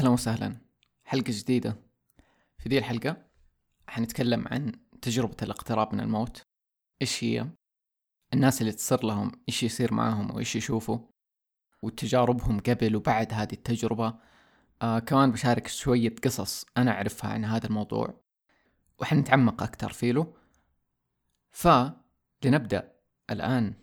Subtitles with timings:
[0.00, 0.56] أهلا وسهلا.
[1.04, 1.76] حلقة جديدة.
[2.58, 3.26] في ذي الحلقة
[3.88, 6.42] حنتكلم عن تجربة الاقتراب من الموت.
[7.02, 7.46] إيش هي؟
[8.34, 10.98] الناس اللي تصير لهم إيش يصير معاهم وإيش يشوفوا.
[11.82, 14.14] وتجاربهم قبل وبعد هذه التجربة.
[14.82, 18.20] آه كمان بشارك شوية قصص أنا أعرفها عن هذا الموضوع.
[18.98, 20.32] وحنتعمق أكثر فيه
[21.50, 22.92] فلنبدأ
[23.30, 23.74] الآن.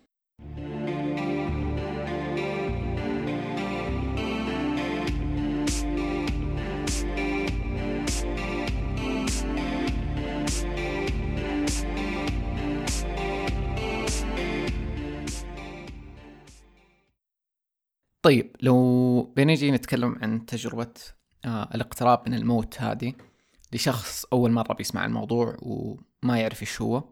[18.22, 20.94] طيب لو بنجي نتكلم عن تجربة
[21.44, 23.14] آه الاقتراب من الموت هذه
[23.72, 27.04] لشخص أول مرة بيسمع الموضوع وما يعرف إيش هو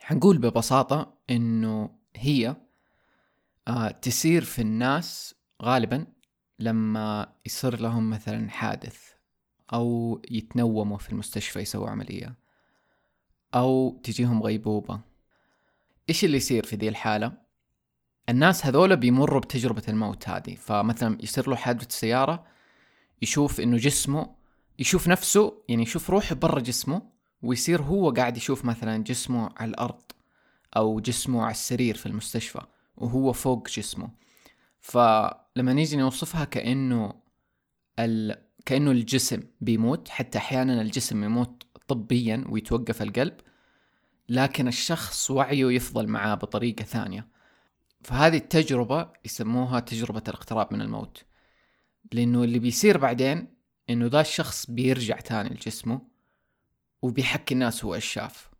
[0.00, 2.56] حنقول ببساطة إنه هي
[3.68, 6.06] آه تسير في الناس غالبا
[6.58, 9.16] لما يصير لهم مثلا حادث
[9.72, 12.34] أو يتنوموا في المستشفى يسووا عملية
[13.54, 15.00] أو تجيهم غيبوبة
[16.08, 17.45] إيش اللي يصير في ذي الحالة؟
[18.28, 20.54] الناس هذول بيمروا بتجربة الموت هذه.
[20.54, 22.44] فمثلا يصير له حادثة سيارة
[23.22, 24.36] يشوف إنه جسمه
[24.78, 27.02] يشوف نفسه يعني يشوف روحه برا جسمه
[27.42, 30.02] ويصير هو قاعد يشوف مثلا جسمه على الأرض
[30.76, 32.60] أو جسمه على السرير في المستشفى
[32.96, 34.10] وهو فوق جسمه.
[34.80, 37.14] فلما نيجي نوصفها كأنه
[37.98, 38.36] ال...
[38.66, 40.08] كأنه الجسم بيموت.
[40.08, 43.34] حتى أحيانا الجسم يموت طبيا ويتوقف القلب
[44.28, 47.35] لكن الشخص وعيه يفضل معاه بطريقة ثانية.
[48.06, 51.24] فهذه التجربة يسموها تجربة الاقتراب من الموت.
[52.12, 53.48] لأنه اللي بيصير بعدين
[53.90, 56.00] إنه ذا الشخص بيرجع تاني لجسمه
[57.02, 58.50] وبيحكي الناس هو إيش شاف.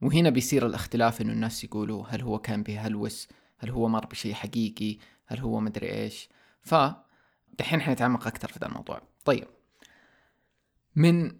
[0.00, 4.98] وهنا بيصير الاختلاف إنه الناس يقولوا هل هو كان بيهلوس هل هو مر بشيء حقيقي
[5.26, 6.28] هل هو مدري إيش.
[6.62, 6.74] ف
[7.62, 9.02] حنتعمق أكثر في ذا الموضوع.
[9.24, 9.48] طيب.
[10.96, 11.38] من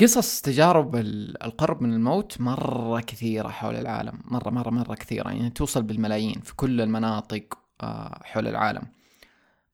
[0.00, 5.28] قصص تجارب القرب من الموت مرة كثيرة حول العالم مرة مرة مرة كثيرة.
[5.30, 8.82] يعني توصل بالملايين في كل المناطق آه، حول العالم.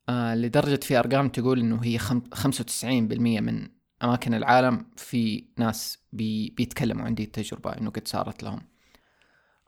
[0.09, 1.99] آه، لدرجة في أرقام تقول إنه هي
[2.33, 3.69] خمسة وتسعين بالمية من
[4.03, 8.61] أماكن العالم في ناس بي بيتكلموا عن دي التجربة إنه قد صارت لهم.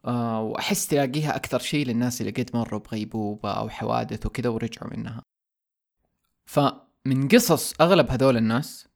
[0.04, 5.22] آه، وأحس تلاقيها أكثر شيء للناس اللي قد مروا بغيبوبة أو حوادث وكذا ورجعوا منها.
[6.47, 8.94] فمن قصص أغلب هذول الناس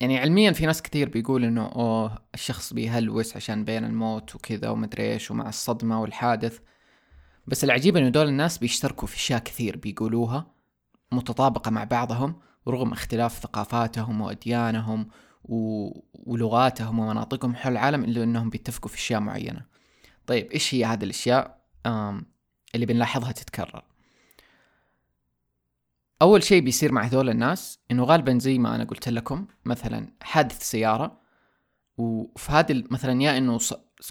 [0.00, 5.12] يعني علميا في ناس كثير بيقول إنه أوه الشخص بيهلوس عشان بين الموت وكذا ومدري
[5.12, 6.58] إيش ومع الصدمة والحادث.
[7.46, 10.46] بس العجيب إنه دول الناس بيشتركوا في أشياء كثير بيقولوها
[11.12, 15.08] متطابقة مع بعضهم رغم اختلاف ثقافاتهم وأديانهم
[15.44, 15.88] و...
[16.14, 19.66] ولغاتهم ومناطقهم حول العالم إلا أنهم بيتفقوا في أشياء معينة.
[20.26, 22.26] طيب إيش هي هذه الأشياء؟ آم...
[22.74, 23.89] اللي بنلاحظها تتكرر.
[26.22, 30.62] أول شيء بيصير مع هذول الناس إنه غالبا زي ما أنا قلت لكم مثلا حادث
[30.62, 31.20] سيارة
[31.98, 33.58] وفي هذه مثلا يا إنه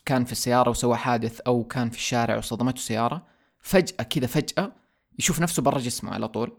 [0.05, 3.27] كان في السيارة وسوى حادث أو كان في الشارع وصدمته سيارة
[3.59, 4.71] فجأة كذا فجأة
[5.19, 6.57] يشوف نفسه برا جسمه على طول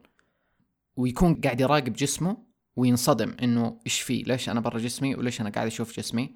[0.97, 2.37] ويكون قاعد يراقب جسمه
[2.77, 6.35] وينصدم إنه إيش في؟ ليش أنا برا جسمي وليش أنا قاعد أشوف جسمي؟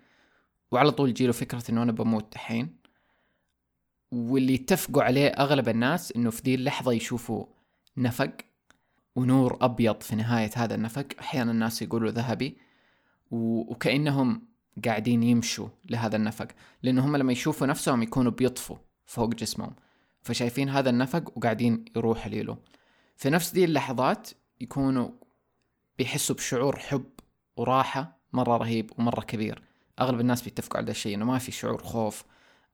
[0.71, 2.77] وعلى طول يجيله فكرة إنه أنا بموت دحين.
[4.13, 7.47] واللي يتفقوا عليه أغلب الناس إنه في ذي اللحظة يشوفوا
[7.97, 8.37] نفق
[9.17, 11.07] ونور أبيض في نهاية هذا النفق.
[11.21, 12.57] أحيانا الناس يقولوا ذهبي
[13.31, 14.43] وكأنهم
[14.85, 16.49] قاعدين يمشوا لهذا النفق.
[16.83, 18.77] لأنه هم لما يشوفوا نفسهم يكونوا بيطفوا
[19.07, 19.75] فوق جسمهم.
[20.23, 22.57] فشايفين هذا النفق وقاعدين يروح ليله
[23.17, 24.31] في نفس دي اللحظات
[24.61, 25.09] يكونوا
[25.99, 27.05] بيحسوا بشعور حب
[27.57, 29.63] وراحة مرة رهيب ومرة كبير.
[30.01, 32.25] أغلب الناس بيتفقوا على الشيء إنه ما في شعور خوف.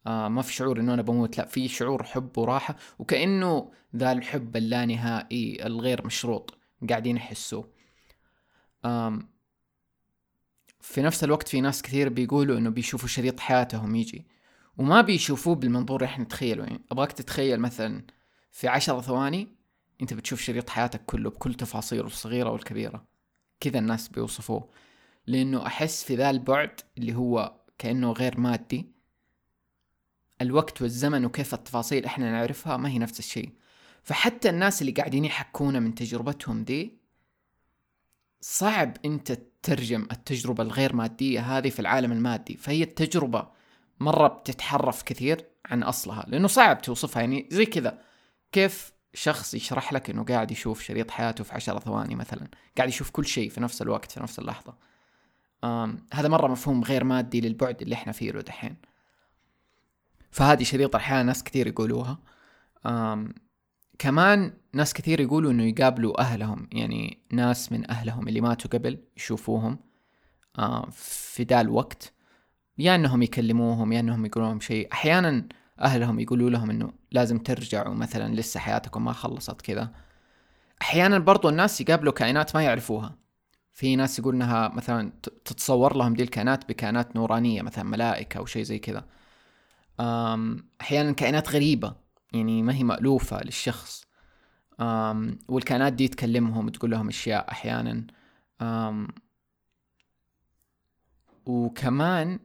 [0.06, 1.38] آه ما في شعور إنه أنا بموت.
[1.38, 7.70] لا في شعور حب وراحة وكأنه ذا الحب اللانهائي الغير مشروط قاعدين يحسوه
[10.80, 14.26] في نفس الوقت في ناس كثير بيقولوا إنه بيشوفوا شريط حياتهم يجي
[14.78, 18.04] وما بيشوفوه بالمنظور اللي إحنا نتخيله يعني أبغاك تتخيل مثلا
[18.50, 19.48] في عشر ثواني
[20.02, 23.06] أنت بتشوف شريط حياتك كله بكل تفاصيله الصغيرة والكبيرة.
[23.60, 24.68] كذا الناس بيوصفوه.
[25.26, 28.92] لأنه أحس في ذا البعد اللي هو كأنه غير مادي
[30.40, 33.52] الوقت والزمن وكيف التفاصيل إحنا نعرفها ما هي نفس الشيء.
[34.02, 37.00] فحتى الناس اللي قاعدين يحكونا من تجربتهم دي
[38.40, 42.56] صعب أنت تترجم التجربة الغير مادية هذه في العالم المادي.
[42.56, 43.48] فهي التجربة
[44.00, 47.20] مرة بتتحرف كثير عن أصلها لأنه صعب توصفها.
[47.20, 47.98] يعني زي كذا
[48.52, 53.10] كيف شخص يشرح لك إنه قاعد يشوف شريط حياته في عشرة ثواني مثلا قاعد يشوف
[53.10, 54.74] كل شيء في نفس الوقت في نفس اللحظة.
[56.12, 58.76] هذا مرة مفهوم غير مادي للبعد اللي إحنا فيه له دحين.
[60.30, 62.18] فهذه شريط الحياة ناس كثير يقولوها.
[63.98, 69.78] كمان ناس كثير يقولوا إنه يقابلوا أهلهم يعني ناس من أهلهم اللي ماتوا قبل يشوفوهم
[70.92, 72.12] في ذا الوقت.
[72.78, 74.88] يا إنهم يكلموهم يا إنهم يقولوا لهم شيء.
[74.92, 75.48] أحيانا
[75.80, 79.90] أهلهم يقولوا لهم إنه لازم ترجعوا مثلا لسه حياتكم ما خلصت كذا.
[80.82, 83.16] أحيانا برضو الناس يقابلوا كائنات ما يعرفوها.
[83.72, 85.12] في ناس يقول إنها مثلا
[85.44, 89.04] تتصور لهم دي الكائنات بكائنات نورانية مثلا ملائكة أو شيء زي كذا.
[90.80, 91.94] أحيانا كائنات غريبة
[92.32, 94.04] يعني ما هي مألوفة للشخص.
[95.48, 98.06] والكائنات دي تكلمهم وتقول لهم أشياء أحيانا.
[101.46, 102.38] وكمان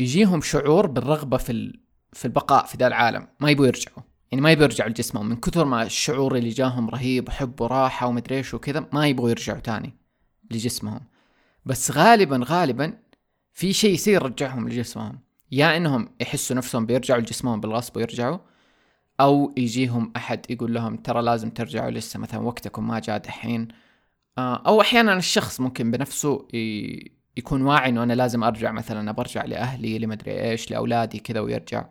[0.00, 1.78] يجيهم شعور بالرغبة في
[2.12, 3.28] في البقاء في ذا العالم.
[3.40, 4.02] ما يبوا يرجعوا.
[4.30, 5.28] يعني ما يبغوا يرجعوا لجسمهم.
[5.28, 9.60] من كثر ما الشعور اللي جاهم رهيب وحب وراحة ومدري إيش وكذا ما يبغوا يرجعوا
[9.60, 9.96] تاني
[10.50, 11.00] لجسمهم.
[11.64, 12.98] بس غالبا غالبا
[13.52, 15.20] في شيء يصير يرجعهم لجسمهم.
[15.52, 18.38] يا إنهم يحسوا نفسهم بيرجعوا لجسمهم بالغصب ويرجعوا
[19.20, 23.68] أو يجيهم أحد يقول لهم ترى لازم ترجعوا لسه مثلا وقتكم ما جاء دحين
[24.38, 26.48] آه، أو أحيانا الشخص ممكن بنفسه
[27.36, 31.84] يكون واعي إنه أنا لازم أرجع مثلا برجع لأهلي لمدري إيش لأولادي كذا ويرجع.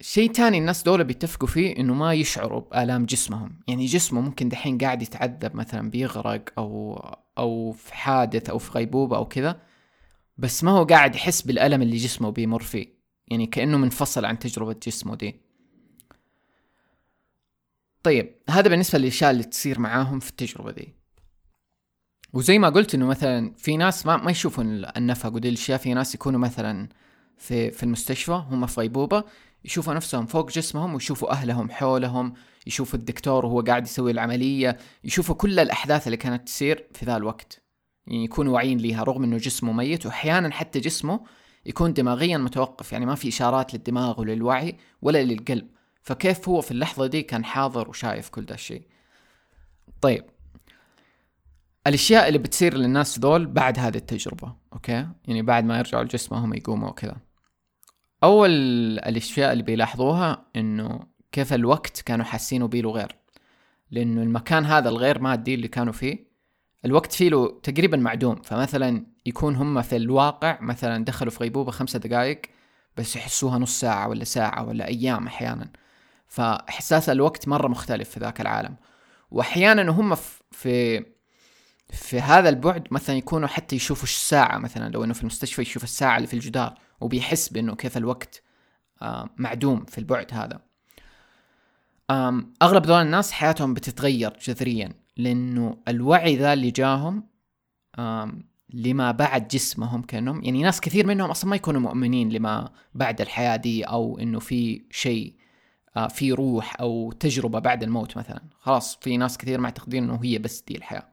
[0.00, 3.60] شيء تاني الناس دول بيتفقوا فيه إنه ما يشعروا بآلام جسمهم.
[3.68, 6.96] يعني جسمه ممكن دحين قاعد يتعذب مثلا بيغرق أو
[7.38, 9.60] أو في حادث أو في غيبوبة أو كذا.
[10.38, 12.98] بس ما هو قاعد يحس بالألم اللي جسمه بيمر فيه.
[13.28, 15.40] يعني كأنه منفصل عن تجربة جسمه دي.
[18.02, 20.94] طيب هذا بالنسبة للأشياء اللي تصير معاهم في التجربة دي.
[22.32, 25.78] وزي ما قلت إنه مثلا في ناس ما ما يشوفون النفق ودي الأشياء.
[25.78, 26.88] في ناس يكونوا مثلا
[27.36, 29.24] في في المستشفى هم في غيبوبة
[29.64, 32.34] يشوفوا نفسهم فوق جسمهم ويشوفوا أهلهم حولهم
[32.66, 37.67] يشوفوا الدكتور وهو قاعد يسوي العملية يشوفوا كل الأحداث اللي كانت تصير في ذا الوقت.
[38.10, 41.20] يكونوا واعيين ليها رغم أنه جسمه ميت وأحيانا حتى جسمه
[41.66, 42.92] يكون دماغيا متوقف.
[42.92, 45.68] يعني ما في إشارات للدماغ وللوعي ولا للقلب.
[46.02, 48.82] فكيف هو في اللحظة دي كان حاضر وشايف كل ده الشيء؟
[50.00, 50.24] طيب.
[51.86, 56.88] الأشياء اللي بتصير للناس ذول بعد هذه التجربة أوكي؟ يعني بعد ما يرجعوا لجسمهم يقوموا
[56.88, 57.16] وكذا.
[58.24, 58.50] أول
[58.98, 61.00] الأشياء اللي بيلاحظوها إنه
[61.32, 63.16] كيف الوقت كانوا حاسينه بيه غير
[63.90, 66.27] لأنه المكان هذا الغير مادي اللي كانوا فيه
[66.84, 71.98] الوقت فيه له تقريبا معدوم فمثلا يكون هم في الواقع مثلا دخلوا في غيبوبة خمسة
[71.98, 72.42] دقائق
[72.96, 75.72] بس يحسوها نص ساعة ولا ساعة ولا أيام أحيانا.
[76.26, 78.76] فإحساس الوقت مرة مختلف في ذاك العالم.
[79.30, 80.16] وأحيانا هم
[80.50, 81.04] في
[81.92, 86.16] في هذا البعد مثلا يكونوا حتى يشوفوا الساعة مثلا لو إنه في المستشفى يشوف الساعة
[86.16, 88.42] اللي في الجدار وبيحس بإنه كيف الوقت
[89.36, 90.60] معدوم في البعد هذا.
[92.62, 94.92] أغلب دول الناس حياتهم بتتغير جذريا.
[95.18, 97.28] لأنه الوعي ذا اللي جاهم
[98.70, 103.56] لما بعد جسمهم كأنهم يعني ناس كثير منهم أصلا ما يكونوا مؤمنين لما بعد الحياة
[103.56, 105.34] دي أو إنه في شيء
[106.08, 108.42] في روح أو تجربة بعد الموت مثلا.
[108.60, 111.08] خلاص في ناس كثير معتقدين إنه هي بس دي الحياة.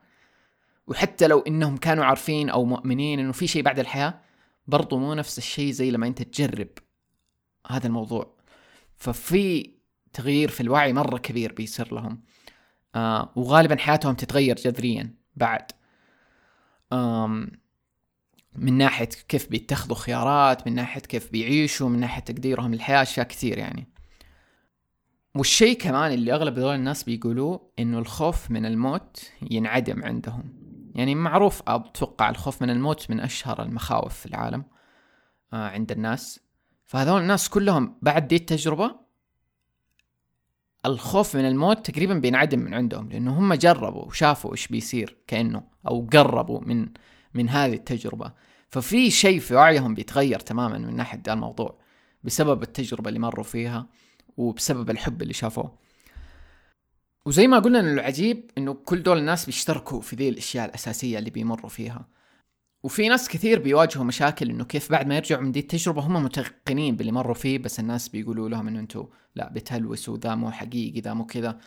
[0.87, 4.21] وحتى لو إنهم كانوا عارفين أو مؤمنين إنه في شيء بعد الحياة
[4.67, 6.67] برضو مو نفس الشيء زي لما أنت تجرب
[7.67, 8.35] هذا الموضوع.
[8.95, 9.71] ففي
[10.13, 12.21] تغيير في الوعي مرة كبير بيصير لهم.
[12.95, 15.71] آه وغالبا حياتهم تتغير جذريا بعد.
[18.55, 23.57] من ناحية كيف بيتخذوا خيارات من ناحية كيف بيعيشوا من ناحية تقديرهم للحياة أشياء كثير
[23.57, 23.87] يعني.
[25.35, 30.43] والشيء كمان اللي أغلب هذول الناس بيقولوه إنه الخوف من الموت ينعدم عندهم.
[30.95, 34.63] يعني معروف أتوقع الخوف من الموت من أشهر المخاوف في العالم
[35.53, 36.39] آه عند الناس.
[36.85, 39.04] فهذول الناس كلهم بعد دي التجربة
[40.85, 46.07] الخوف من الموت تقريبا بينعدم من عندهم لأنه هم جربوا وشافوا إيش بيصير كأنه أو
[46.13, 46.89] قربوا من
[47.33, 48.33] من هذه التجربة.
[48.69, 51.79] ففي شيء في وعيهم بيتغير تماما من ناحية ده الموضوع
[52.23, 53.87] بسبب التجربة اللي مروا فيها
[54.37, 55.77] وبسبب الحب اللي شافوه.
[57.25, 61.29] وزي ما قلنا إنه العجيب إنه كل دول الناس بيشتركوا في ذي الأشياء الأساسية اللي
[61.29, 62.07] بيمروا فيها.
[62.85, 66.95] وفي ناس كثير بيواجهوا مشاكل إنه كيف بعد ما يرجعوا من دي التجربة هم متيقنين
[66.95, 71.13] باللي مروا فيه بس الناس بيقولوا لهم إنه أنتم لا بتهلوسوا ذا مو حقيقي ذا
[71.13, 71.59] مو كذا.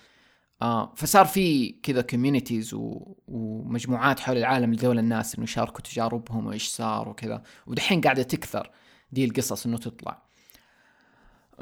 [0.62, 2.70] آه فصار في كذا communities.
[2.74, 7.42] ومجموعات حول العالم لذول الناس إنه يشاركوا تجاربهم وإيش صار وكذا.
[7.66, 8.70] ودحين قاعدة تكثر
[9.12, 10.22] دي القصص إنه تطلع.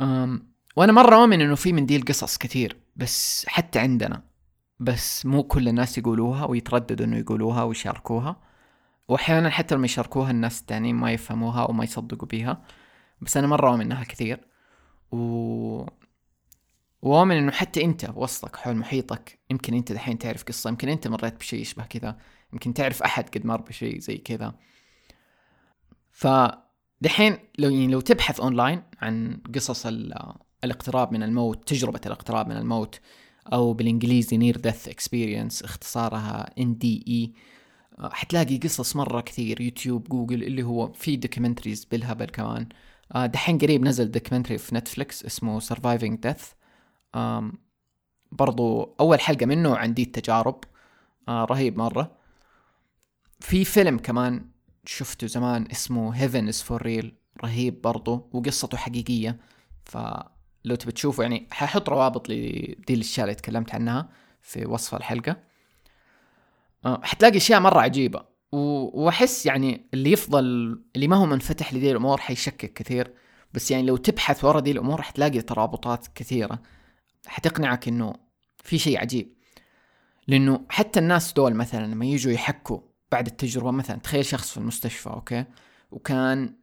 [0.01, 4.23] آم وأنا مرة اؤمن إنه في من دي القصص كثير بس حتى عندنا
[4.81, 8.46] بس مو كل الناس يقولوها ويترددوا إنه يقولوها ويشاركوها.
[9.09, 12.63] وأحيانا حتى لما يشاركوها الناس التانيين ما يفهموها أو ما يصدقوا بيها
[13.21, 14.41] بس أنا مرة أؤمن إنها كثير.
[15.13, 15.87] و
[17.03, 21.37] وأؤمن إنه حتى أنت وسطك حول محيطك يمكن أنت دحين تعرف قصة يمكن أنت مريت
[21.37, 22.17] بشيء يشبه كذا
[22.53, 24.55] يمكن تعرف أحد قد مر بشيء زي كذا.
[26.11, 26.27] ف
[27.01, 29.87] دحين لو يعني لو تبحث أونلاين عن قصص
[30.65, 33.01] الاقتراب من الموت تجربة الاقتراب من الموت
[33.53, 37.29] أو بالإنجليزي near death experience اختصارها NDE
[38.01, 42.69] حتلاقي قصص مرة كثير يوتيوب جوجل اللي هو في documentaries بالهبل كمان.
[43.15, 46.43] آه، دحين قريب نزل documentary في نتفليكس اسمه Surviving Death.
[48.33, 50.65] برضو أول حلقة منه عن دي التجارب.
[51.29, 52.17] آه رهيب مرة.
[53.41, 54.51] في فيلم كمان
[54.85, 57.07] شفته زمان اسمه Heaven is for real.
[57.45, 59.41] رهيب برضو وقصته حقيقية.
[59.85, 64.09] فلو تبي تشوفه يعني ححط روابط لدي الاشياء اللي تكلمت عنها
[64.43, 65.31] في وصف الحلقة.
[65.31, 65.37] آه
[67.03, 68.23] حتلاقي أشياء مرة عجيبة.
[68.53, 70.45] وأحس يعني اللي يفضل
[70.97, 73.13] اللي ما هو منفتح لدي الأمور حيشكك كثير.
[73.55, 76.63] بس يعني لو تبحث ورا دي الأمور حتلاقي ترابطات كثيرة.
[77.27, 78.15] حتقنعك إنه
[78.65, 79.37] في شيء عجيب.
[80.29, 82.81] لأنه حتى الناس دول مثلا لما يجوا يحكوا
[83.13, 85.45] بعد التجربة مثلا تخيل شخص في المستشفى أوكي؟
[85.91, 86.55] وكان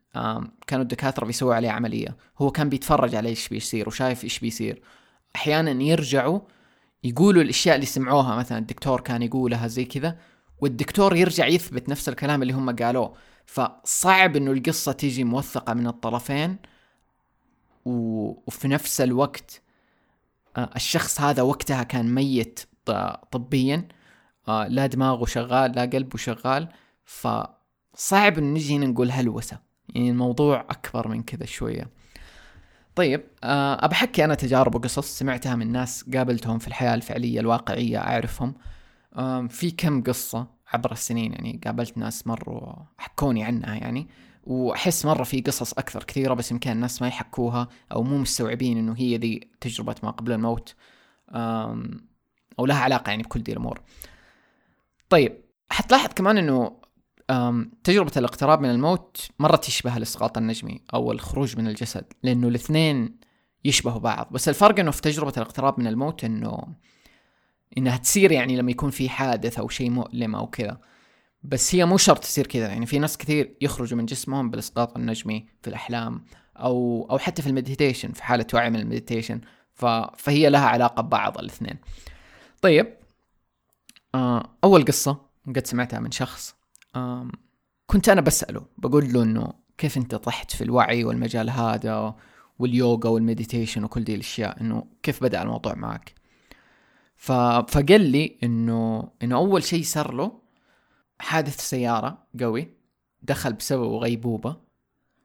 [0.67, 2.17] كانوا الدكاترة بيسووا عليه عملية.
[2.37, 4.81] هو كان بيتفرج على إيش بيصير وشايف إيش بيصير.
[5.35, 6.39] أحيانا يرجعوا
[7.03, 10.17] يقولوا الأشياء اللي سمعوها مثلا الدكتور كان يقولها زي كذا
[10.61, 13.13] والدكتور يرجع يثبت نفس الكلام اللي هم قالوه.
[13.45, 16.57] فصعب إنه القصة تيجي موثقة من الطرفين
[17.85, 19.61] وفي نفس الوقت
[20.57, 22.59] آه، الشخص هذا وقتها كان ميت
[23.31, 23.87] طبيا
[24.47, 26.69] آه، لا دماغه شغال لا قلبه شغال.
[27.05, 29.59] فصعب ان نجي هنا نقول هلوسة.
[29.95, 31.89] يعني الموضوع أكبر من كذا شوية.
[32.95, 37.97] طيب آه، ابى أحكي أنا تجارب وقصص سمعتها من ناس قابلتهم في الحياة الفعلية الواقعية
[37.97, 38.53] أعرفهم.
[39.49, 44.07] في كم قصة عبر السنين يعني قابلت ناس مروا حكوني عنها يعني
[44.43, 48.93] وأحس مرة في قصص أكثر كثيرة بس يمكن الناس ما يحكوها أو مو مستوعبين إنه
[48.97, 50.75] هي ذي تجربة ما قبل الموت.
[52.59, 53.81] أو لها علاقة يعني بكل دي الأمور.
[55.09, 56.82] طيب حتلاحظ كمان إنه
[57.83, 63.17] تجربة الاقتراب من الموت مرة تشبه الإسقاط النجمي أو الخروج من الجسد لأنه الاثنين
[63.65, 64.27] يشبهوا بعض.
[64.31, 66.67] بس الفرق إنه في تجربة الاقتراب من الموت إنه
[67.77, 70.79] إنها تصير يعني لما يكون في حادث أو شيء مؤلم أو كذا.
[71.43, 72.67] بس هي مو شرط تصير كذا.
[72.67, 76.25] يعني في ناس كثير يخرجوا من جسمهم بالإسقاط النجمي في الأحلام
[76.55, 79.41] أو أو حتى في ال meditation في حالة وعي من ال meditation.
[80.17, 81.77] فهي لها علاقة ببعض الاثنين.
[82.61, 82.93] طيب
[84.15, 86.55] آه أول قصة قد سمعتها من شخص.
[87.87, 92.15] كنت أنا بسأله بقول له إنه كيف أنت طحت في الوعي والمجال هذا
[92.59, 96.13] واليوغا والمديتيشن وكل دي الأشياء إنه كيف بدأ الموضوع معك؟
[97.17, 100.39] فقال لي إنه إنه أول شيء صار له
[101.19, 102.73] حادث سيارة قوي
[103.21, 104.57] دخل بسببه غيبوبة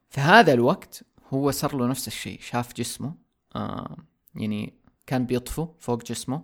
[0.09, 3.15] في هذا الوقت هو صار له نفس الشيء شاف جسمه
[3.55, 3.97] آه
[4.35, 4.73] يعني
[5.07, 6.43] كان بيطفو فوق جسمه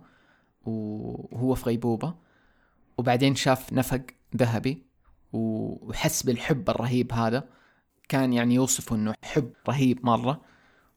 [0.62, 2.14] وهو في غيبوبة
[2.98, 4.02] وبعدين شاف نفق
[4.36, 4.85] ذهبي
[5.36, 7.48] وحس بالحب الرهيب هذا.
[8.08, 10.40] كان يعني يوصفه إنه حب رهيب مرة.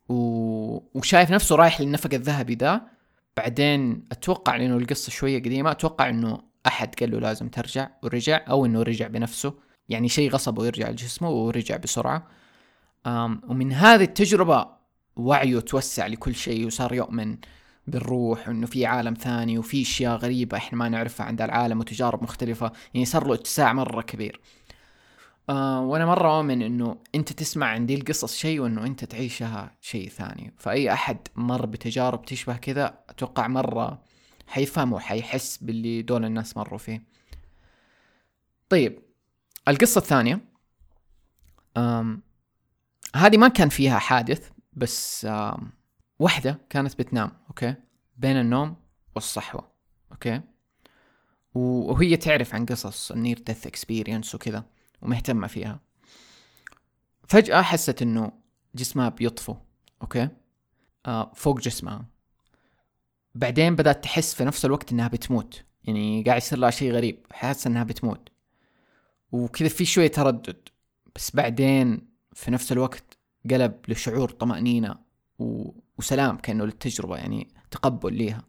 [0.10, 0.16] و...
[0.94, 2.82] وشايف نفسه رايح للنفق الذهبي ذا.
[3.38, 8.66] بعدين أتوقع لأنه القصة شوية قديمة أتوقع إنه أحد قال له لازم ترجع ورجع أو
[8.66, 9.54] إنه رجع بنفسه.
[9.90, 12.28] يعني شيء غصبه يرجع لجسمه ورجع بسرعة.
[13.50, 14.68] ومن هذه التجربة
[15.16, 17.38] وعيه توسع لكل شيء وصار يؤمن
[17.90, 22.72] بالروح وإنه في عالم ثاني وفي أشياء غريبة إحنا ما نعرفها عند العالم وتجارب مختلفة.
[22.94, 24.42] يعني صار له اتساع مرة كبير.
[25.50, 30.10] آه وأنا مرة اؤمن إنه أنت تسمع عن دي القصص شيء وإنه أنت تعيشها شيء
[30.10, 30.54] ثاني.
[30.58, 34.02] فأي أحد مر بتجارب تشبه كذا أتوقع مرة
[34.48, 37.04] حيفهم وحيحس باللي دول الناس مروا فيه.
[38.70, 39.00] طيب
[39.68, 40.40] القصة الثانية.
[41.78, 42.22] أم
[43.16, 45.72] هذه ما كان فيها حادث بس أم
[46.20, 47.32] واحدة كانت بتنام.
[47.50, 47.76] okay؟
[48.18, 48.76] بين النوم
[49.16, 49.72] والصحوة
[50.12, 50.42] okay؟
[51.56, 54.66] وهي تعرف عن قصص ال near death experience وكذا
[55.02, 55.80] ومهتمة فيها.
[57.28, 58.32] فجأة حست إنه
[58.76, 59.56] جسمها بيطفو
[60.02, 60.30] okay؟
[61.06, 62.06] آه فوق جسمها
[63.36, 67.68] بعدين بدأت تحس في نفس الوقت إنها بتموت يعني قاعد يصير لها شيء غريب حاسة
[67.68, 68.30] إنها بتموت.
[69.32, 70.70] وكذا في شوية تردد
[71.16, 73.18] بس بعدين في نفس الوقت
[73.52, 74.96] قلب لشعور طمأنينة
[75.40, 75.72] و...
[76.00, 78.44] وسلام كأنه للتجربة يعني تقبل ليها.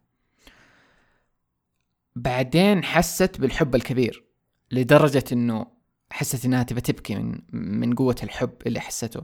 [2.17, 4.25] بعدين حست بالحب الكبير
[4.71, 5.67] لدرجة إنه
[6.11, 9.23] حست إنها تبى تبكي من من قوة الحب اللي حسته.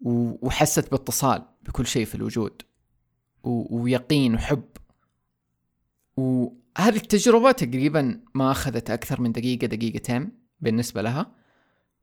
[0.00, 2.62] وحست باتصال بكل شيء في الوجود
[3.42, 4.68] ويقين وحب.
[6.16, 11.32] وهذه التجربة تقريبا ما أخذت أكثر من دقيقة دقيقتين بالنسبة لها.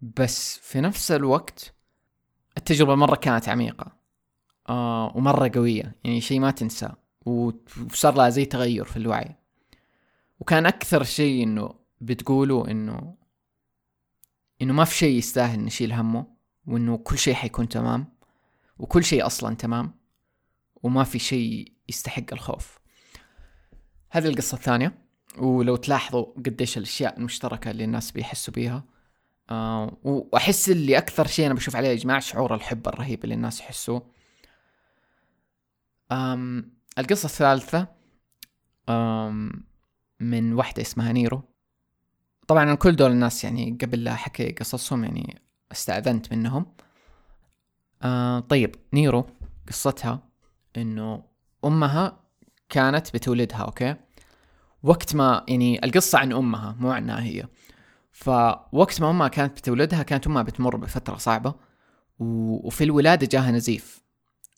[0.01, 1.73] بس في نفس الوقت
[2.57, 4.02] التجربة مرة كانت عميقة.
[4.69, 5.95] آه ومرة قوية.
[6.03, 6.89] يعني شيء ما تنسى
[7.25, 9.35] وصار لها زي تغير في الوعي.
[10.39, 11.69] وكان أكثر شيء إنه
[12.01, 13.15] بتقولوا إنه
[14.61, 16.25] إنه ما في شيء يستاهل نشيل همه
[16.67, 18.13] وإنه كل شيء حيكون تمام
[18.79, 19.95] وكل شيء أصلا تمام
[20.83, 22.79] وما في شيء يستحق الخوف.
[24.09, 25.03] هذه القصة الثانية.
[25.37, 28.83] ولو تلاحظوا قديش الأشياء المشتركة اللي الناس بيحسوا بيها.
[29.49, 33.59] آه وأحس اللي أكثر شيء أنا بشوف عليه يا جماعة شعور الحب الرهيب اللي الناس
[33.59, 34.12] يحسوه.
[36.13, 37.87] آم القصة الثالثة
[38.89, 39.65] آم
[40.19, 41.41] من واحدة اسمها نيرو.
[42.47, 45.41] طبعا كل دول الناس يعني قبل لا أحكي قصصهم يعني
[45.71, 46.65] استأذنت منهم.
[48.01, 49.25] آه طيب نيرو
[49.67, 50.29] قصتها
[50.77, 51.23] إنه
[51.65, 52.19] أمها
[52.69, 53.95] كانت بتولدها okay؟
[54.83, 57.47] وقت ما يعني القصة عن أمها مو عنها هي.
[58.11, 61.55] فوقت ما أمها كانت بتولدها كانت أمها بتمر بفترة صعبة
[62.19, 64.03] وفي الولادة جاها نزيف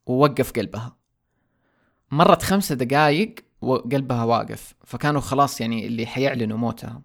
[0.05, 1.04] ووقف قلبها.
[2.15, 7.01] مرت خمسة دقايق وقلبها واقف فكانوا خلاص يعني اللي حيعلنوا موتها.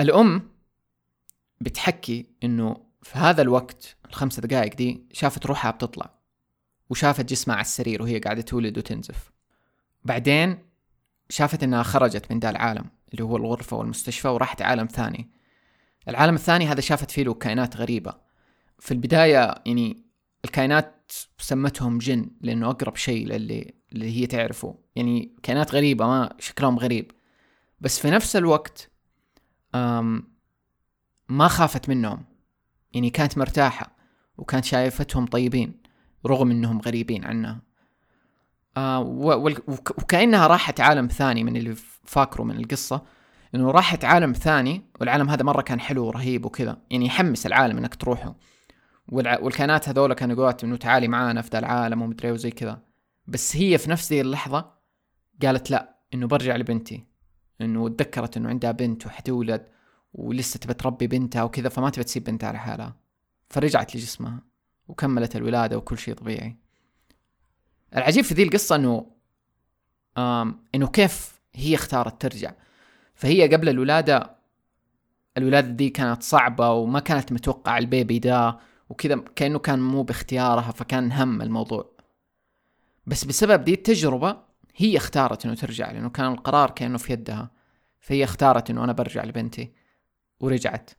[0.00, 0.50] الأم
[1.60, 6.10] بتحكي إنه في هذا الوقت الخمسة دقائق دي شافت روحها بتطلع
[6.90, 9.32] وشافت جسمها على السرير وهي قاعدة تولد وتنزف.
[10.04, 10.58] بعدين
[11.28, 15.30] شافت إنها خرجت من ذا العالم اللي هو الغرفة والمستشفى وراحت عالم ثاني.
[16.08, 18.14] العالم الثاني هذا شافت فيه له كائنات غريبة.
[18.78, 20.04] في البداية يعني
[20.44, 20.97] الكائنات
[21.38, 24.78] سمتهم جن لأنه أقرب شيء للي اللي هي تعرفه.
[24.96, 27.10] يعني كائنات غريبة ما شكلهم غريب.
[27.80, 28.90] بس في نفس الوقت
[29.74, 30.32] أم
[31.28, 32.24] ما خافت منهم.
[32.92, 33.96] يعني كانت مرتاحة
[34.38, 35.82] وكانت شايفتهم طيبين
[36.26, 37.60] رغم إنهم غريبين عنها.
[38.76, 41.74] آه وكأنها راحت عالم ثاني من اللي
[42.04, 43.02] فاكره من القصة.
[43.54, 46.82] إنه راحت عالم ثاني والعالم هذا مرة كان حلو ورهيب وكذا.
[46.90, 48.34] يعني يحمس العالم إنك تروحه.
[49.08, 52.82] والكائنات هذول كانوا يقولوا إنه تعالي معانا في ذا العالم ومدري وزي كذا.
[53.26, 54.72] بس هي في نفس ذي اللحظة
[55.42, 57.04] قالت لا إنه برجع لبنتي.
[57.60, 59.66] إنه تذكرت إنه عندها بنت وحتولد
[60.14, 62.96] ولسه تبى تربي بنتها وكذا فما تبى تسيب بنتها لحالها.
[63.50, 64.42] فرجعت لجسمها
[64.88, 66.56] وكملت الولادة وكل شيء طبيعي.
[67.96, 69.06] العجيب في ذي القصة إنه
[70.74, 72.52] إنه كيف هي اختارت ترجع.
[73.14, 74.38] فهي قبل الولادة
[75.36, 78.58] الولادة دي كانت صعبة وما كانت متوقعة البيبي ده.
[78.90, 81.90] وكذا كأنه كان مو باختيارها فكان هم الموضوع.
[83.06, 84.36] بس بسبب دي التجربة
[84.76, 87.50] هي اختارت إنه ترجع لأنه كان القرار كأنه في يدها
[88.00, 89.72] فهي اختارت إنه أنا برجع لبنتي
[90.40, 90.90] ورجعت.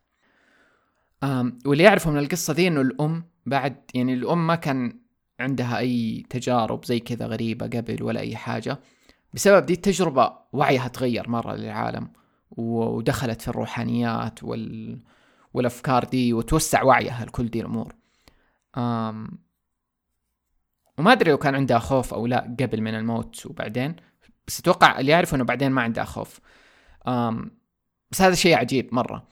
[1.65, 4.99] واللي يعرفه من القصة دي إنه الأم بعد يعني الأم ما كان
[5.39, 8.79] عندها أي تجارب زي كذا غريبة قبل ولا أي حاجة.
[9.33, 12.11] بسبب دي التجربة وعيها تغير مرة للعالم
[12.51, 14.99] ودخلت في الروحانيات وال...
[15.53, 17.95] والأفكار دي وتوسع وعيها لكل دي الأمور.
[18.77, 19.39] أم...
[20.97, 23.95] وما أدري لو كان عندها خوف أو لا قبل من الموت وبعدين
[24.47, 26.39] بس أتوقع اللي يعرفه إنه بعدين ما عندها خوف.
[27.07, 27.51] أم...
[28.11, 29.27] بس هذا شيء عجيب مرة.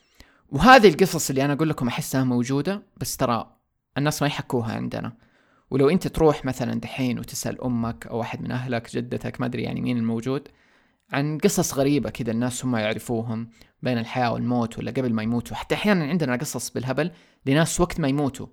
[0.49, 3.57] وهذه القصص اللي أنا أقول لكم أحسها موجودة بس ترى
[3.97, 5.17] الناس ما يحكوها عندنا.
[5.71, 9.81] ولو أنت تروح مثلا دحين وتسأل أمك أو أحد من أهلك جدتك ما أدري يعني
[9.81, 10.47] مين الموجود
[11.11, 13.49] عن قصص غريبة كذا الناس هم يعرفوهم
[13.83, 15.55] بين الحياة والموت ولا قبل ما يموتوا.
[15.55, 17.11] حتى أحيانا عندنا قصص بالهبل
[17.45, 18.47] لناس وقت ما يموتوا.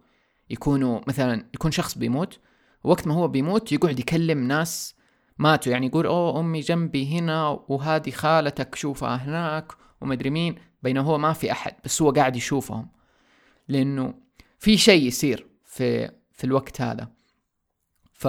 [0.50, 2.40] يكونوا مثلا يكون شخص بيموت
[2.84, 4.94] وقت ما هو بيموت يقعد يكلم ناس
[5.38, 5.72] ماتوا.
[5.72, 10.54] يعني يقول أوه أمي جنبي هنا وهذه خالتك شوفها هناك ومدري مين.
[10.82, 12.88] بينما هو ما في أحد بس هو قاعد يشوفهم.
[13.68, 14.14] لأنه
[14.58, 17.08] في شيء يصير في في الوقت هذا.
[18.12, 18.28] ف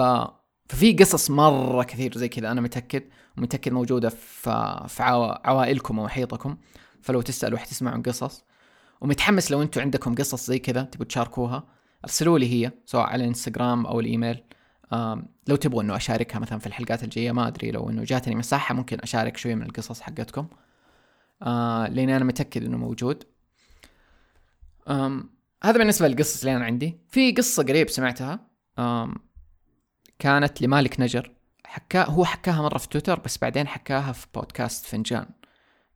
[0.68, 3.02] ففي قصص مرة كثير زي كذا أنا متأكد.
[3.38, 5.02] ومتأكد موجودة في, في
[5.44, 6.56] عوائلكم ومحيطكم.
[7.02, 8.44] فلو تسألوا حتسمعون قصص.
[9.00, 11.66] ومتحمس لو أنتم عندكم قصص زي كذا تبوا تشاركوها.
[12.04, 14.44] ارسلوا لي هي سواء على الانستغرام أو الإيميل.
[15.46, 19.00] لو تبغوا إنه أشاركها مثلا في الحلقات الجاية ما أدري لو إنه جاتني مساحة ممكن
[19.00, 20.48] أشارك شوية من القصص حقتكم.
[21.42, 23.24] آه لاني أنا متأكد إنه موجود.
[25.62, 27.00] هذا بالنسبة للقصص اللي أنا عندي.
[27.08, 28.46] في قصة قريب سمعتها.
[30.18, 31.35] كانت لمالك نجر.
[31.66, 35.26] حكا هو حكاها مرة في تويتر بس بعدين حكاها في بودكاست فنجان.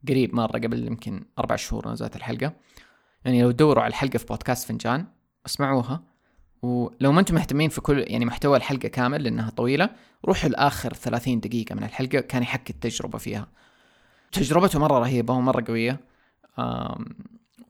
[0.08, 2.52] قريب مرة قبل يمكن أربع شهور نزلت الحلقة.
[3.24, 5.06] يعني لو تدوروا على الحلقة في بودكاست فنجان
[5.46, 6.02] اسمعوها.
[6.62, 9.90] ولو ما أنتم مهتمين في كل يعني محتوى الحلقة كامل لأنها طويلة
[10.24, 13.48] روحوا لآخر 30 دقيقة من الحلقة كان يحكي التجربة فيها.
[14.32, 16.00] تجربته مرة رهيبة ومره قوية.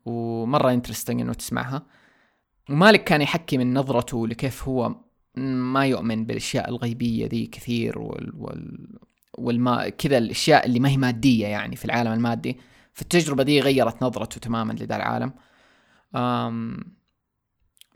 [0.05, 1.83] ومرة interesting إنه تسمعها.
[2.71, 4.95] ومالك كان يحكي من نظرته لكيف هو
[5.37, 8.88] ما يؤمن بالأشياء الغيبية ذي كثير وال, وال
[9.38, 12.59] والما كذا الأشياء اللي ما هي مادية يعني في العالم المادي.
[12.93, 15.33] فالتجربة دي غيرت نظرته تماما لذا العالم.
[16.16, 16.79] أم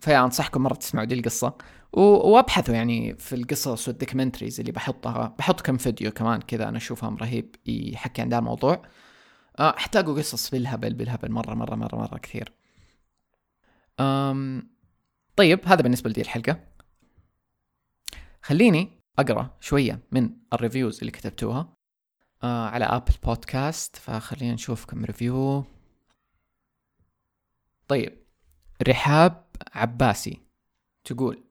[0.01, 1.55] فانصحكم مرة تسمعوا دي القصة.
[1.93, 5.35] وأبحثوا يعني في القصص وال documentaries اللي بحطها.
[5.39, 8.83] بحط كم فيديو كمان كذا أنا أشوفهم رهيب يحكي عن ذا الموضوع.
[9.59, 12.53] آه، حتلاقوا قصص بالهبل بالهبل مرة مرة مرة مرة كثير.
[14.01, 14.71] أم
[15.37, 16.74] طيب هذا بالنسبة لدي الحلقة.
[18.45, 21.77] خليني أقرأ شوية من ال reviews اللي كتبتوها
[22.43, 25.65] آه على Apple Podcast فخلينا نشوف كم review
[27.89, 28.13] طيب
[28.89, 30.41] رحاب عباسي
[31.05, 31.45] تقول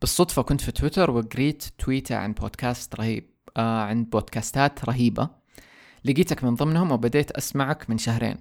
[0.00, 5.28] بالصدفة كنت في تويتر وقريت تويتة عن بودكاست رهيب آه عن بودكاستات رهيبة
[6.04, 8.36] لقيتك من ضمنهم وبديت أسمعك من شهرين.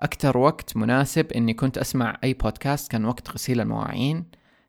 [0.00, 4.24] أكتر وقت مناسب إني كنت أسمع أي بودكاست كان وقت غسيل المواعين.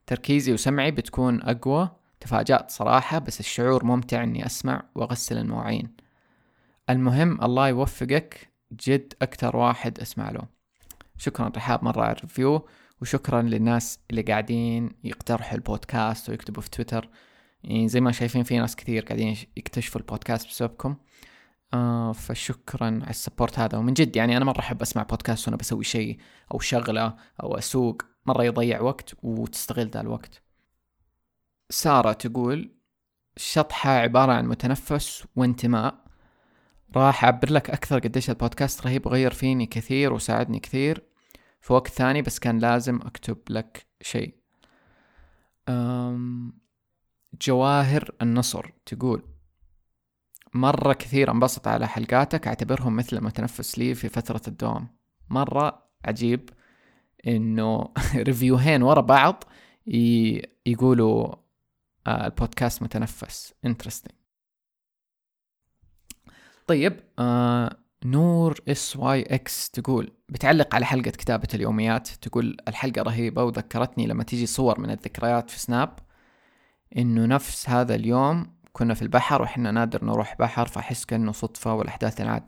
[0.07, 2.00] تركيزي وسمعي بتكون أقوى.
[2.21, 5.95] تفاجأت صراحة بس الشعور ممتع إني أسمع وأغسل المواعين.
[6.89, 10.43] المهم الله يوفقك جد أكتر واحد أسمع له.
[11.17, 12.67] شكرا رحاب مرة على الريفيو
[13.01, 17.09] وشكرا للناس اللي قاعدين يقترحوا البودكاست ويكتبوا في تويتر.
[17.63, 20.95] يعني زي ما شايفين في ناس كثير قاعدين يكتشفوا البودكاست بسببكم.
[21.73, 23.77] آه فشكرا على ال support هذا.
[23.77, 26.19] ومن جد يعني أنا مرة أحب أسمع بودكاست وأنا بسوي شيء
[26.53, 28.01] أو شغلة أو أسوق.
[28.25, 30.40] مرة يضيع وقت وتستغل ذا الوقت.
[31.71, 32.71] سارة تقول
[33.37, 36.05] شطحة عبارة عن متنفس وانتماء.
[36.95, 41.03] راح أعبر لك أكثر قديش البودكاست رهيب وغير فيني كثير وساعدني كثير
[41.61, 44.35] في وقت ثاني بس كان لازم أكتب لك شيء.
[47.41, 49.23] جواهر النصر تقول
[50.53, 54.87] مرة كثير انبسط على حلقاتك أعتبرهم مثل متنفس لي في فترة الدوام.
[55.29, 56.49] مرة عجيب
[57.27, 59.43] إنه review هين ورا بعض
[60.65, 61.35] يقولوا
[62.07, 63.53] البودكاست متنفس.
[63.65, 64.13] interesting
[66.67, 74.23] طيب آه نور SYX تقول بتعلق على حلقة كتابة اليوميات تقول الحلقة رهيبة وذكرتني لما
[74.23, 75.99] تيجي صور من الذكريات في سناب
[76.97, 82.15] إنه نفس هذا اليوم كنا في البحر وحنا نادر نروح بحر فأحس كأنه صدفة والأحداث
[82.15, 82.43] تنعاد.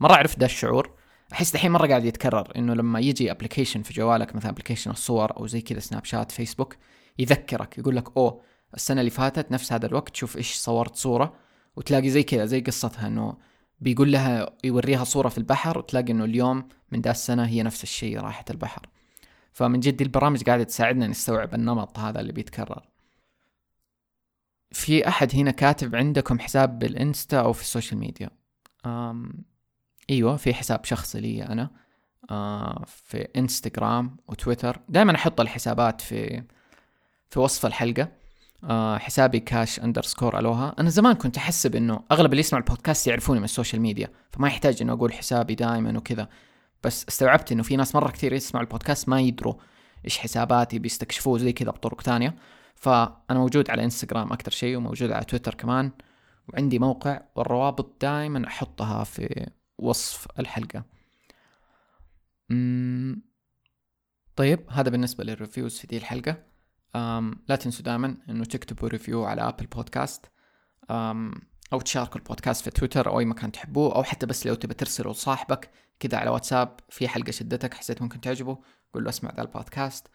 [0.00, 0.90] مرة عرفت ده الشعور.
[1.32, 5.46] أحس دحين مرة قاعد يتكرر إنه لما يجي application في جوالك مثلا application الصور أو
[5.46, 6.76] زي كذا سناب شات فيسبوك
[7.18, 8.42] يذكرك يقول لك أوه
[8.74, 11.36] السنة اللي فاتت نفس هذا الوقت شوف إيش صورت صورة
[11.76, 13.36] وتلاقي زي كذا زي قصتها إنه
[13.80, 18.20] بيقول لها يوريها صورة في البحر وتلاقي إنه اليوم من ذا السنة هي نفس الشيء
[18.20, 18.88] راحت البحر.
[19.52, 22.88] فمن جد البرامج قاعدة تساعدنا نستوعب النمط هذا اللي بيتكرر.
[24.72, 28.30] في أحد هنا كاتب عندكم حساب بالإنستا أو في ال social media؟
[28.86, 29.44] أم
[30.10, 31.70] أيوة في حساب شخصي لي أنا
[32.30, 34.80] أه في إنستغرام وتويتر.
[34.88, 36.42] دائما أحط الحسابات في
[37.28, 38.02] في وصف الحلقة.
[38.02, 38.25] آه
[38.98, 43.44] حسابي كاش underscore الوها أنا زمان كنت احسب انه أغلب اللي يسمعوا البودكاست يعرفوني من
[43.44, 46.28] ال social media فما يحتاج إنه أقول حسابي دائما وكذا.
[46.84, 49.54] بس استوعبت إنه في ناس مرة كثير يسمعوا البودكاست ما يدروا
[50.04, 52.36] إيش حساباتي بيستكشفوه زي كذا بطرق تانية
[52.74, 55.90] فأنا موجود على انستغرام أكثر شيء وموجود على تويتر كمان.
[56.48, 60.84] وعندي موقع والروابط دائما أحطها في وصف الحلقة.
[64.36, 66.55] طيب هذا بالنسبة لل reviews في دي الحلقة.
[67.48, 70.26] لا تنسوا دائما إنه تكتبوا review على Apple Podcast
[71.72, 75.12] أو تشاركوا البودكاست في تويتر أو أي مكان تحبوه أو حتى بس لو تبي ترسلوا
[75.12, 75.70] لصاحبك
[76.00, 78.58] كذا على واتساب في حلقة شدتك حسيت ممكن تعجبه
[78.94, 80.06] قول له أسمع ذا البودكاست.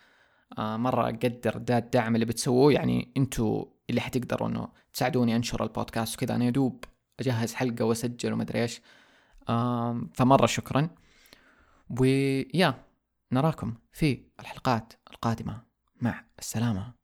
[0.57, 6.15] آه مرة أقدر ذا الدعم اللي بتسووه يعني أنتوا اللي حتقدروا إنه تساعدوني أنشر البودكاست
[6.15, 6.83] وكذا أنا يدوب
[7.19, 8.81] أجهز حلقة وأسجل ومدري إيش.
[9.49, 10.89] آه فمرة شكرا.
[11.99, 12.83] ويا
[13.31, 15.70] نراكم في الحلقات القادمة.
[16.01, 17.00] مع السلامة.